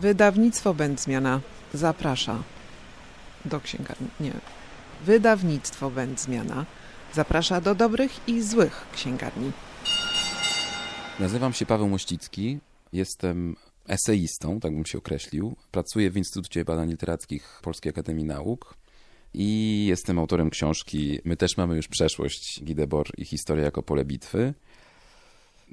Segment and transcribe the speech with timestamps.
[0.00, 1.40] Wydawnictwo Będzmiana
[1.74, 2.42] zaprasza
[3.44, 4.08] do księgarni.
[4.20, 4.32] Nie.
[5.04, 6.66] Wydawnictwo Będzmiana
[7.14, 9.52] zaprasza do dobrych i złych księgarni.
[11.20, 12.58] Nazywam się Paweł Mościcki,
[12.92, 13.56] jestem
[13.88, 15.56] eseistą, tak bym się określił.
[15.70, 18.74] Pracuję w Instytucie Badań Literackich Polskiej Akademii Nauk
[19.34, 24.54] i jestem autorem książki My też mamy już przeszłość, Gidebor i historia jako pole bitwy.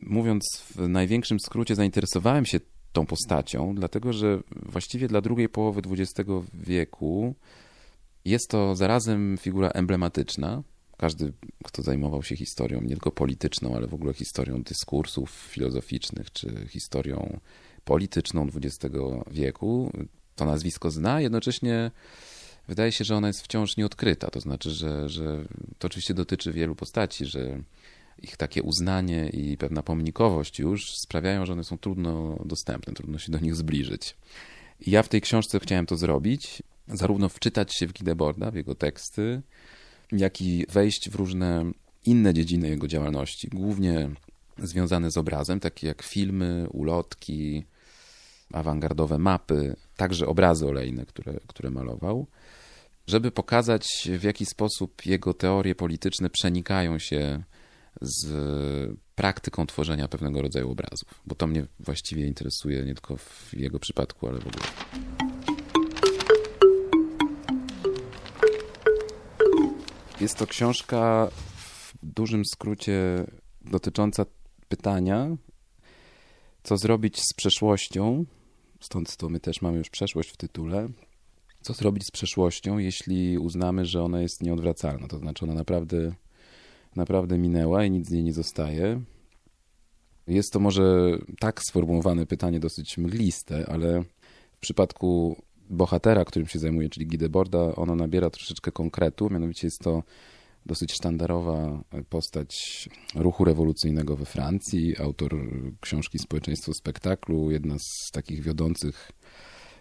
[0.01, 2.59] Mówiąc w największym skrócie, zainteresowałem się
[2.95, 7.35] tą postacią, dlatego że właściwie dla drugiej połowy XX wieku
[8.25, 10.63] jest to zarazem figura emblematyczna.
[10.97, 16.67] Każdy, kto zajmował się historią, nie tylko polityczną, ale w ogóle historią dyskursów filozoficznych, czy
[16.69, 17.39] historią
[17.85, 18.95] polityczną XX
[19.31, 19.91] wieku,
[20.35, 21.91] to nazwisko zna, jednocześnie
[22.67, 24.27] wydaje się, że ona jest wciąż nieodkryta.
[24.31, 25.45] To znaczy, że, że
[25.79, 27.61] to oczywiście dotyczy wielu postaci, że
[28.23, 33.31] ich takie uznanie i pewna pomnikowość już sprawiają, że one są trudno dostępne, trudno się
[33.31, 34.15] do nich zbliżyć.
[34.87, 39.41] Ja w tej książce chciałem to zrobić, zarówno wczytać się w Gideborda, w jego teksty,
[40.11, 41.71] jak i wejść w różne
[42.05, 44.09] inne dziedziny jego działalności, głównie
[44.57, 47.63] związane z obrazem, takie jak filmy, ulotki,
[48.53, 52.27] awangardowe mapy, także obrazy olejne, które, które malował,
[53.07, 57.43] żeby pokazać, w jaki sposób jego teorie polityczne przenikają się
[58.01, 63.79] z praktyką tworzenia pewnego rodzaju obrazów, bo to mnie właściwie interesuje nie tylko w jego
[63.79, 64.65] przypadku, ale w ogóle.
[70.21, 73.25] Jest to książka w dużym skrócie
[73.61, 74.25] dotycząca
[74.67, 75.37] pytania,
[76.63, 78.25] co zrobić z przeszłością,
[78.79, 80.89] stąd to my też mamy już przeszłość w tytule,
[81.61, 86.15] co zrobić z przeszłością, jeśli uznamy, że ona jest nieodwracalna, to znaczy ona naprawdę
[86.95, 89.01] naprawdę minęła i nic z niej nie zostaje.
[90.27, 94.03] Jest to może tak sformułowane pytanie dosyć mgliste, ale
[94.51, 100.03] w przypadku bohatera, którym się zajmuje, czyli Gideborda, ono nabiera troszeczkę konkretu, mianowicie jest to
[100.65, 105.35] dosyć sztandarowa postać ruchu rewolucyjnego we Francji, autor
[105.81, 109.11] książki Społeczeństwo spektaklu, jedna z takich wiodących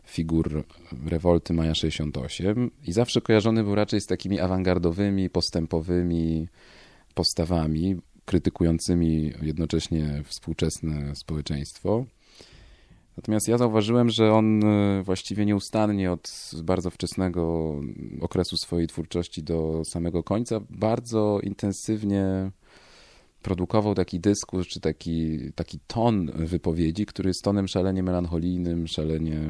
[0.07, 0.65] figur
[1.07, 6.49] rewolty Maja 68 i zawsze kojarzony był raczej z takimi awangardowymi, postępowymi
[7.15, 12.05] postawami krytykującymi jednocześnie współczesne społeczeństwo.
[13.17, 17.75] Natomiast ja zauważyłem, że on e, właściwie nieustannie od bardzo wczesnego
[18.21, 22.51] okresu swojej twórczości do samego końca bardzo intensywnie
[23.43, 29.41] produkował taki dyskus, czy taki, taki ton wypowiedzi, który jest tonem szalenie melancholijnym, szalenie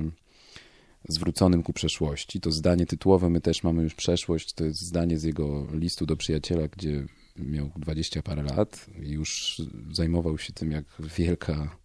[1.09, 2.41] zwróconym ku przeszłości.
[2.41, 6.17] To zdanie tytułowe, my też mamy już przeszłość, to jest zdanie z jego listu do
[6.17, 9.62] przyjaciela, gdzie miał dwadzieścia parę lat i już
[9.93, 10.84] zajmował się tym, jak
[11.19, 11.77] wielka,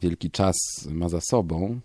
[0.00, 0.56] wielki czas
[0.90, 1.80] ma za sobą.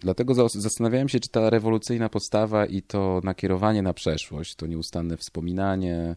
[0.00, 6.16] Dlatego zastanawiałem się, czy ta rewolucyjna postawa i to nakierowanie na przeszłość, to nieustanne wspominanie,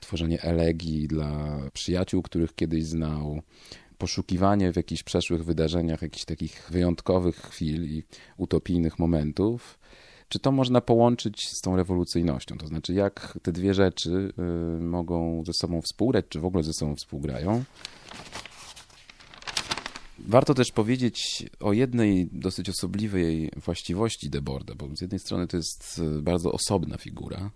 [0.00, 3.42] tworzenie elegii dla przyjaciół, których kiedyś znał,
[3.98, 8.04] poszukiwanie w jakichś przeszłych wydarzeniach jakichś takich wyjątkowych chwil i
[8.36, 9.78] utopijnych momentów,
[10.30, 12.58] czy to można połączyć z tą rewolucyjnością?
[12.58, 14.32] To znaczy, jak te dwie rzeczy
[14.78, 17.64] y, mogą ze sobą współgrać, czy w ogóle ze sobą współgrają?
[20.18, 25.98] Warto też powiedzieć o jednej dosyć osobliwej właściwości Deborda, bo z jednej strony to jest
[26.18, 27.50] y, bardzo osobna figura.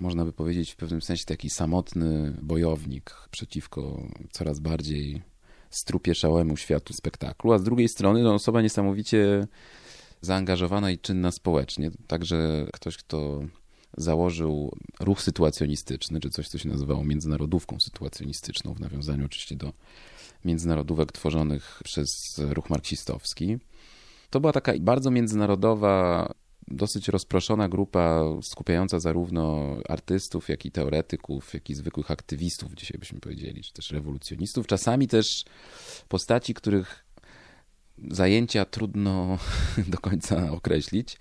[0.00, 4.02] Można by powiedzieć w pewnym sensie taki samotny bojownik przeciwko
[4.32, 5.22] coraz bardziej
[5.70, 9.46] strupieszałemu światu spektaklu, a z drugiej strony to osoba niesamowicie
[10.20, 11.90] zaangażowana i czynna społecznie.
[12.06, 13.40] Także ktoś, kto
[13.96, 19.72] założył ruch sytuacjonistyczny, czy coś, co się nazywało międzynarodówką sytuacjonistyczną, w nawiązaniu oczywiście do
[20.44, 22.08] międzynarodówek tworzonych przez
[22.38, 23.58] ruch marksistowski.
[24.30, 26.34] To była taka bardzo międzynarodowa,
[26.70, 33.20] dosyć rozproszona grupa, skupiająca zarówno artystów, jak i teoretyków, jak i zwykłych aktywistów, dzisiaj byśmy
[33.20, 34.66] powiedzieli, czy też rewolucjonistów.
[34.66, 35.44] Czasami też
[36.08, 37.04] postaci, których
[38.10, 39.38] zajęcia trudno
[39.92, 41.18] do końca określić.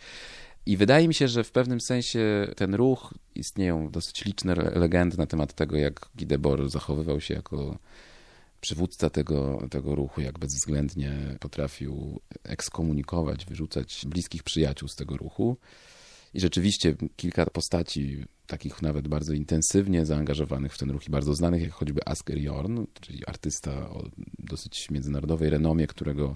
[0.65, 5.27] I wydaje mi się, że w pewnym sensie ten ruch, istnieją dosyć liczne legendy na
[5.27, 7.77] temat tego, jak Gidebor zachowywał się jako
[8.61, 15.57] przywódca tego, tego ruchu, jak bezwzględnie potrafił ekskomunikować, wyrzucać bliskich przyjaciół z tego ruchu.
[16.33, 21.61] I rzeczywiście kilka postaci, takich nawet bardzo intensywnie zaangażowanych w ten ruch i bardzo znanych,
[21.61, 24.03] jak choćby Asker Jorn, czyli artysta o
[24.39, 26.35] dosyć międzynarodowej renomie, którego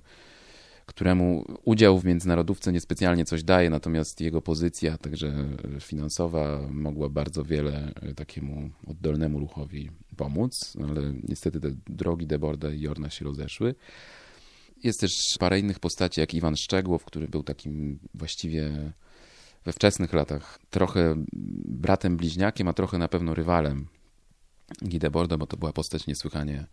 [0.94, 5.34] któremu udział w międzynarodówce niespecjalnie coś daje, natomiast jego pozycja, także
[5.80, 13.10] finansowa, mogła bardzo wiele takiemu oddolnemu ruchowi pomóc, ale niestety te drogi Deborda i Jorna
[13.10, 13.76] się rozeszły.
[14.84, 18.94] Jest też parę innych postaci, jak Iwan Szczegłow, który był takim właściwie
[19.66, 21.16] we wczesnych latach trochę
[21.66, 23.88] bratem bliźniakiem, a trochę na pewno rywalem
[24.88, 26.66] Gideborda, bo to była postać niesłychanie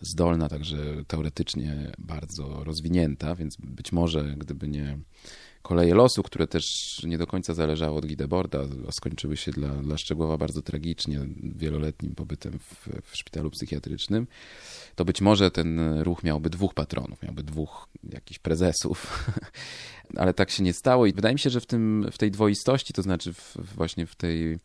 [0.00, 0.76] zdolna, także
[1.06, 4.98] teoretycznie bardzo rozwinięta, więc być może gdyby nie
[5.62, 8.58] koleje losu, które też nie do końca zależały od Gideborda,
[8.90, 14.26] skończyły się dla, dla Szczegłowa bardzo tragicznie, wieloletnim pobytem w, w szpitalu psychiatrycznym,
[14.94, 19.28] to być może ten ruch miałby dwóch patronów, miałby dwóch jakichś prezesów,
[20.16, 22.92] ale tak się nie stało i wydaje mi się, że w, tym, w tej dwoistości,
[22.92, 24.58] to znaczy w, właśnie w tej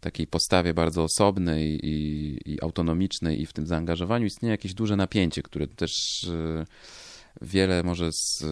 [0.00, 5.42] takiej postawie bardzo osobnej i, i autonomicznej i w tym zaangażowaniu istnieje jakieś duże napięcie,
[5.42, 6.64] które też e,
[7.42, 8.44] wiele może z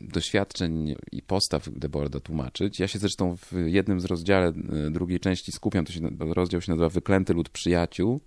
[0.00, 2.80] doświadczeń i postaw Deborda tłumaczyć.
[2.80, 6.72] Ja się zresztą w jednym z rozdziale e, drugiej części skupiam, to się, rozdział się
[6.72, 8.20] nazywa Wyklęty lud przyjaciół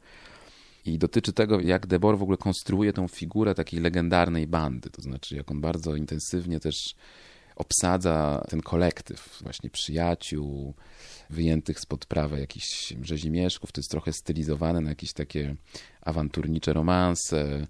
[0.86, 5.36] i dotyczy tego, jak Debord w ogóle konstruuje tą figurę takiej legendarnej bandy, to znaczy
[5.36, 6.96] jak on bardzo intensywnie też
[7.56, 10.74] obsadza ten kolektyw właśnie przyjaciół,
[11.30, 13.72] wyjętych spod prawa jakichś rzezimieszków.
[13.72, 15.56] To jest trochę stylizowane na jakieś takie
[16.02, 17.68] awanturnicze romanse.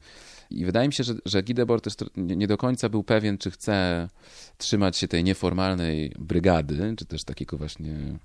[0.50, 4.10] I wydaje mi się, że, że Gidebor też nie do końca był pewien, czy chce
[4.58, 8.20] trzymać się tej nieformalnej brygady, czy też takiego właśnie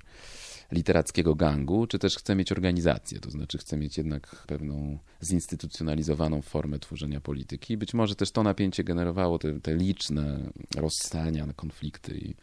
[0.72, 6.78] literackiego gangu, czy też chce mieć organizację, to znaczy chce mieć jednak pewną zinstytucjonalizowaną formę
[6.78, 7.76] tworzenia polityki.
[7.76, 12.34] Być może też to napięcie generowało te, te liczne rozstania, konflikty i,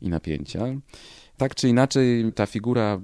[0.00, 0.64] i napięcia.
[1.36, 3.00] Tak czy inaczej, ta figura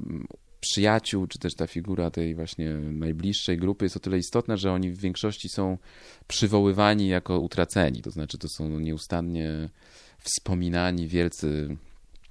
[0.61, 4.91] przyjaciół, czy też ta figura tej właśnie najbliższej grupy jest o tyle istotna, że oni
[4.91, 5.79] w większości są
[6.29, 8.03] przywoływani jako utraceni.
[8.03, 9.69] To znaczy, to są nieustannie
[10.19, 11.77] wspominani wielcy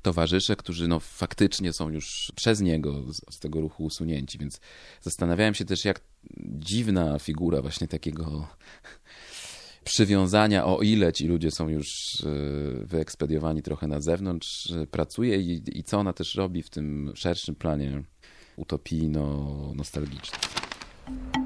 [0.06, 4.38] towarzysze, którzy no, faktycznie są już przez niego z, z, tego ruchu usunięci.
[4.38, 4.60] Więc
[5.02, 6.02] zastanawiałem się też, jak
[6.40, 8.48] dziwna figura właśnie takiego
[9.84, 11.88] przywiązania, o ile ci ludzie są już
[12.24, 12.28] e,
[12.86, 17.56] wyekspediowani trochę na zewnątrz, e, pracuje i, i co ona też robi w tym szerszym
[17.56, 18.04] planie
[18.58, 21.45] utopijno-nostalgicznym.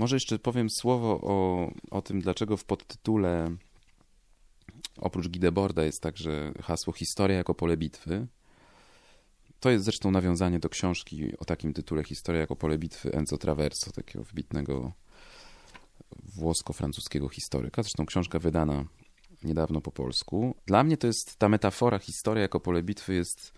[0.00, 3.56] Może jeszcze powiem słowo o, o tym, dlaczego w podtytule
[4.96, 8.26] oprócz Gideborda jest także hasło Historia jako pole bitwy.
[9.60, 13.92] To jest zresztą nawiązanie do książki o takim tytule Historia jako pole bitwy Enzo Traverso,
[13.92, 14.92] takiego wybitnego
[16.36, 17.82] włosko-francuskiego historyka.
[17.82, 18.84] Zresztą książka wydana
[19.42, 20.54] niedawno po polsku.
[20.66, 23.52] Dla mnie to jest ta metafora historia jako pole bitwy jest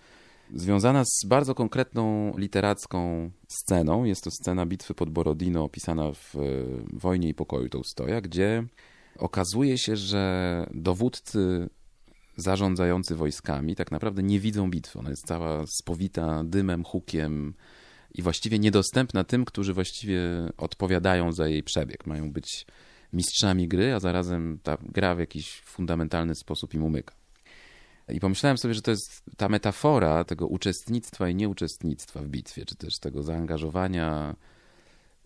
[0.55, 4.05] związana z bardzo konkretną literacką sceną.
[4.05, 6.35] Jest to scena bitwy pod Borodino opisana w
[6.93, 8.65] Wojnie i Pokoju Tołstoja, gdzie
[9.19, 11.69] okazuje się, że dowódcy
[12.37, 14.99] zarządzający wojskami tak naprawdę nie widzą bitwy.
[14.99, 17.55] Ona jest cała spowita dymem, hukiem
[18.15, 20.21] i właściwie niedostępna tym, którzy właściwie
[20.57, 22.07] odpowiadają za jej przebieg.
[22.07, 22.67] Mają być
[23.13, 27.22] mistrzami gry, a zarazem ta gra w jakiś fundamentalny sposób im umyka.
[28.09, 32.77] I pomyślałem sobie, że to jest ta metafora tego uczestnictwa i nieuczestnictwa w bitwie, czy
[32.77, 34.37] też tego zaangażowania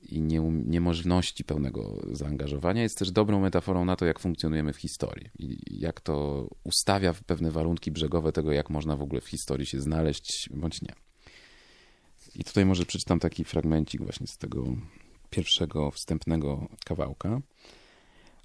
[0.09, 5.31] i nie, niemożności pełnego zaangażowania jest też dobrą metaforą na to, jak funkcjonujemy w historii
[5.39, 9.81] i jak to ustawia pewne warunki brzegowe tego, jak można w ogóle w historii się
[9.81, 10.93] znaleźć bądź nie.
[12.35, 14.65] I tutaj może przeczytam taki fragmencik właśnie z tego
[15.31, 17.41] pierwszego wstępnego kawałka.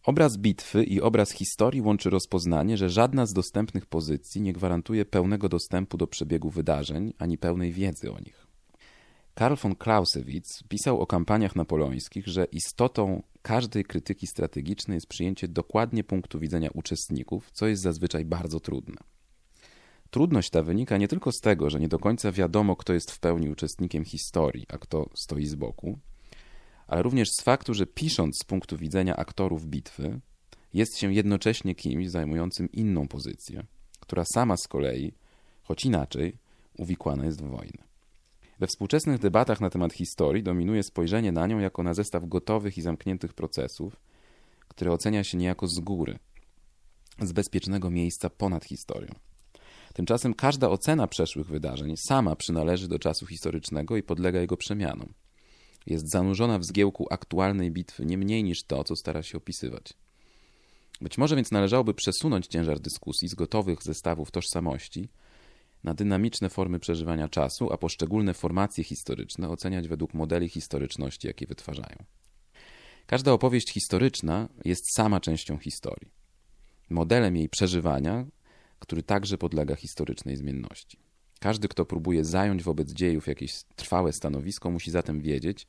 [0.03, 5.49] Obraz bitwy i obraz historii łączy rozpoznanie, że żadna z dostępnych pozycji nie gwarantuje pełnego
[5.49, 8.47] dostępu do przebiegu wydarzeń ani pełnej wiedzy o nich.
[9.33, 16.03] Karl von Clausewitz pisał o kampaniach napoleońskich, że istotą każdej krytyki strategicznej jest przyjęcie dokładnie
[16.03, 18.97] punktu widzenia uczestników, co jest zazwyczaj bardzo trudne.
[20.09, 23.19] Trudność ta wynika nie tylko z tego, że nie do końca wiadomo, kto jest w
[23.19, 25.99] pełni uczestnikiem historii, a kto stoi z boku,
[26.91, 30.19] ale również z faktu, że pisząc z punktu widzenia aktorów bitwy,
[30.73, 33.63] jest się jednocześnie kimś zajmującym inną pozycję,
[33.99, 35.13] która sama z kolei,
[35.63, 36.37] choć inaczej,
[36.77, 37.83] uwikłana jest w wojnę.
[38.59, 42.81] We współczesnych debatach na temat historii dominuje spojrzenie na nią jako na zestaw gotowych i
[42.81, 43.95] zamkniętych procesów,
[44.67, 46.19] które ocenia się niejako z góry,
[47.21, 49.13] z bezpiecznego miejsca ponad historią.
[49.93, 55.13] Tymczasem każda ocena przeszłych wydarzeń sama przynależy do czasu historycznego i podlega jego przemianom.
[55.85, 59.93] Jest zanurzona w zgiełku aktualnej bitwy nie mniej niż to, co stara się opisywać.
[61.01, 65.09] Być może więc należałoby przesunąć ciężar dyskusji z gotowych zestawów tożsamości
[65.83, 71.95] na dynamiczne formy przeżywania czasu, a poszczególne formacje historyczne oceniać według modeli historyczności, jakie wytwarzają.
[73.05, 76.11] Każda opowieść historyczna jest sama częścią historii,
[76.89, 78.25] modelem jej przeżywania,
[78.79, 80.97] który także podlega historycznej zmienności.
[81.41, 85.67] Każdy, kto próbuje zająć wobec dziejów jakieś trwałe stanowisko, musi zatem wiedzieć,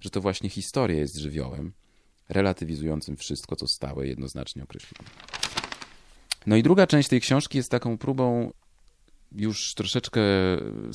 [0.00, 1.72] że to właśnie historia jest żywiołem,
[2.28, 5.10] relatywizującym wszystko, co stałe, jednoznacznie określone.
[6.46, 8.52] No i druga część tej książki jest taką próbą
[9.32, 10.20] już troszeczkę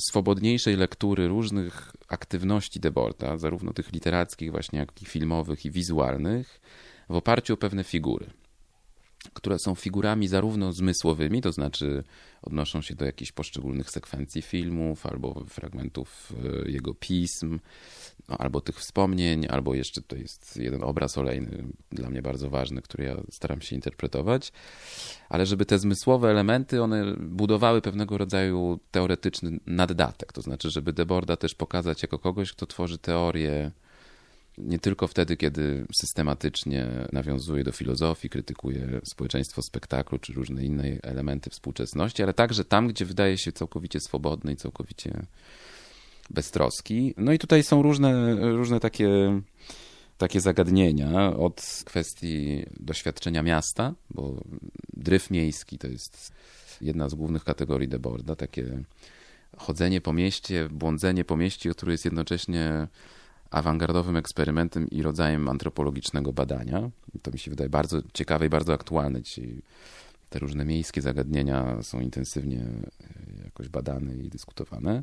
[0.08, 6.60] swobodniejszej lektury różnych aktywności Deborda, zarówno tych literackich właśnie, jak i filmowych i wizualnych,
[7.08, 8.30] w oparciu o pewne figury
[9.32, 12.04] które są figurami zarówno zmysłowymi, to znaczy
[12.42, 16.32] odnoszą się do jakichś poszczególnych sekwencji filmów albo fragmentów
[16.64, 17.58] e, jego pism,
[18.28, 22.82] no, albo tych wspomnień, albo jeszcze to jest jeden obraz olejny, dla mnie bardzo ważny,
[22.82, 24.52] który ja staram się interpretować,
[25.28, 31.36] ale żeby te zmysłowe elementy, one budowały pewnego rodzaju teoretyczny naddatek, to znaczy, żeby Deborda
[31.36, 33.70] też pokazać jako kogoś, kto tworzy teorię
[34.60, 41.50] nie tylko wtedy, kiedy systematycznie nawiązuje do filozofii, krytykuje społeczeństwo spektaklu czy różne inne elementy
[41.50, 45.26] współczesności, ale także tam, gdzie wydaje się całkowicie swobodny i całkowicie
[46.30, 47.14] beztroski.
[47.16, 49.40] No i tutaj są różne, różne takie,
[50.18, 54.44] takie zagadnienia od kwestii doświadczenia miasta, bo
[54.92, 56.32] dryf miejski to jest
[56.80, 58.84] jedna z głównych kategorii Deborda, takie
[59.56, 62.88] chodzenie po mieście, błądzenie po mieście, które jest jednocześnie
[63.50, 66.90] awangardowym eksperymentem i rodzajem antropologicznego badania.
[67.22, 69.22] To mi się wydaje bardzo ciekawe i bardzo aktualne.
[69.22, 69.62] Dzisiaj
[70.30, 75.02] te różne miejskie zagadnienia są intensywnie e, jakoś badane i dyskutowane.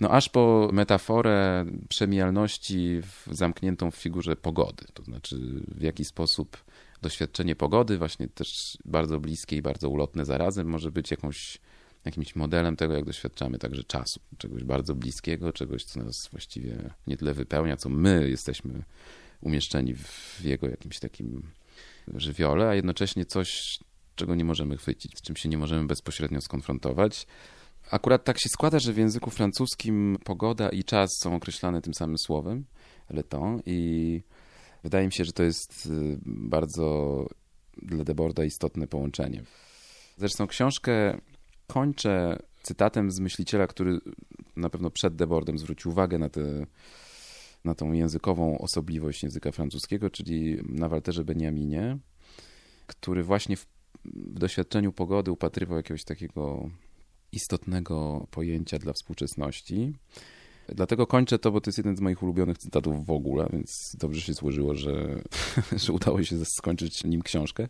[0.00, 4.84] No aż po metaforę przemijalności zamkniętą w figurze pogody.
[4.94, 5.36] To znaczy
[5.68, 6.56] w jaki sposób
[7.02, 11.58] doświadczenie pogody, właśnie też bardzo bliskie i bardzo ulotne zarazem, może być jakąś
[12.04, 14.20] jakimś modelem tego, jak doświadczamy także czasu.
[14.38, 18.82] Czegoś bardzo bliskiego, czegoś, co nas właściwie nie tyle wypełnia, co my jesteśmy
[19.40, 21.42] umieszczeni w jego jakimś takim
[22.14, 23.78] żywiole, a jednocześnie coś,
[24.16, 27.26] czego nie możemy chwycić, z czym się nie możemy bezpośrednio skonfrontować.
[27.90, 32.18] Akurat tak się składa, że w języku francuskim pogoda i czas są określane tym samym
[32.18, 32.64] słowem,
[33.10, 34.22] le temps, i
[34.84, 37.26] wydaje mi się, że to jest y, bardzo
[37.82, 39.42] dla Deborda istotne połączenie.
[40.16, 41.20] Zresztą książkę
[41.72, 44.00] kończę cytatem z myśliciela, który
[44.56, 46.66] na pewno przed Debordem zwrócił uwagę na, te,
[47.64, 51.98] na tą językową osobliwość języka francuskiego, czyli na Walterze Beniaminie,
[52.86, 53.66] który właśnie w,
[54.04, 56.70] w doświadczeniu pogody upatrywał jakiegoś takiego
[57.32, 59.92] istotnego pojęcia dla współczesności.
[60.68, 64.20] Dlatego kończę to, bo to jest jeden z moich ulubionych cytatów w ogóle, więc dobrze
[64.20, 65.22] się złożyło, że,
[65.84, 67.68] że udało się skończyć nim książkę.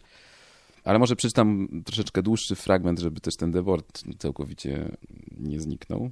[0.84, 4.96] Ale może przeczytam troszeczkę dłuższy fragment, żeby też ten dewort całkowicie
[5.38, 6.10] nie zniknął.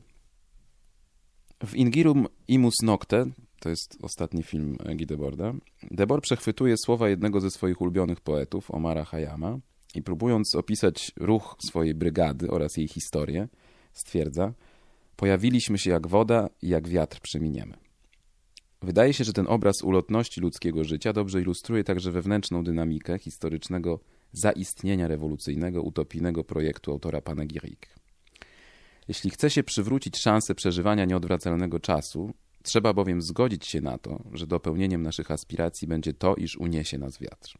[1.67, 3.27] W Ingirum imus nocte,
[3.61, 5.53] to jest ostatni film Guy Deborda,
[5.91, 9.59] Debord przechwytuje słowa jednego ze swoich ulubionych poetów, Omara Hayama,
[9.95, 13.49] i próbując opisać ruch swojej brygady oraz jej historię,
[13.93, 14.53] stwierdza,
[15.17, 17.75] pojawiliśmy się jak woda i jak wiatr przeminiemy.
[18.83, 24.01] Wydaje się, że ten obraz ulotności ludzkiego życia dobrze ilustruje także wewnętrzną dynamikę historycznego
[24.33, 27.89] zaistnienia rewolucyjnego, utopijnego projektu autora Panegirik.
[29.09, 34.47] Jeśli chce się przywrócić szansę przeżywania nieodwracalnego czasu, trzeba bowiem zgodzić się na to, że
[34.47, 37.59] dopełnieniem naszych aspiracji będzie to, iż uniesie nas wiatr.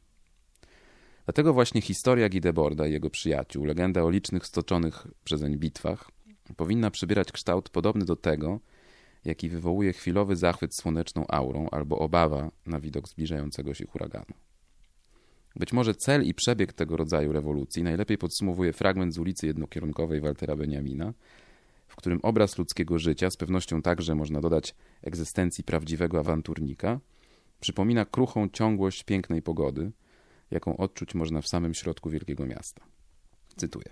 [1.25, 6.11] Dlatego właśnie historia Gideborda i jego przyjaciół, legenda o licznych stoczonych przezeń bitwach,
[6.57, 8.61] powinna przybierać kształt podobny do tego,
[9.25, 14.35] jaki wywołuje chwilowy zachwyt słoneczną aurą albo obawa na widok zbliżającego się huraganu.
[15.59, 20.57] Być może cel i przebieg tego rodzaju rewolucji najlepiej podsumowuje fragment z ulicy jednokierunkowej Waltera
[20.57, 21.13] Beniamina,
[21.89, 27.01] w którym obraz ludzkiego życia, z pewnością także można dodać egzystencji prawdziwego awanturnika,
[27.61, 29.93] przypomina kruchą ciągłość pięknej pogody,
[30.51, 32.83] jaką odczuć można w samym środku wielkiego miasta.
[33.57, 33.87] Cytuję.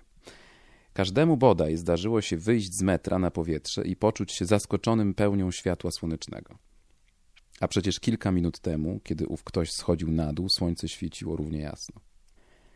[0.93, 5.91] Każdemu bodaj zdarzyło się wyjść z metra na powietrze i poczuć się zaskoczonym pełnią światła
[5.91, 6.57] słonecznego.
[7.59, 12.01] A przecież kilka minut temu, kiedy ów ktoś schodził na dół, słońce świeciło równie jasno.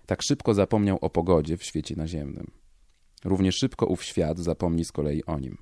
[0.06, 2.52] Tak szybko zapomniał o pogodzie w świecie naziemnym.
[3.24, 5.58] Równie szybko ów świat zapomni z kolei o nim.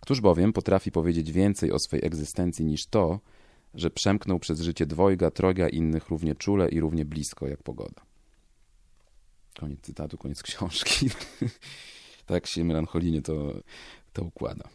[0.00, 3.20] Któż bowiem potrafi powiedzieć więcej o swej egzystencji niż to,
[3.74, 8.02] że przemknął przez życie dwojga, trojga innych równie czule i równie blisko jak pogoda.
[9.58, 11.10] Koniec cytatu, koniec książki.
[12.26, 13.54] tak się melancholijnie to,
[14.12, 14.68] to układa.